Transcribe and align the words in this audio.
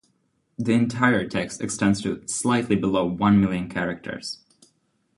The 0.57 0.71
entire 0.71 1.27
text 1.27 1.61
extends 1.61 2.01
to 2.01 2.27
slightly 2.27 2.75
below 2.75 3.05
one 3.05 3.39
million 3.39 3.69
characters. 3.69 4.39